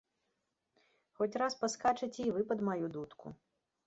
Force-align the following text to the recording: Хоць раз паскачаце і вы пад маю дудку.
Хоць 1.19 1.35
раз 1.41 1.57
паскачаце 1.59 2.21
і 2.29 2.33
вы 2.39 2.47
пад 2.53 2.65
маю 2.71 2.89
дудку. 2.97 3.35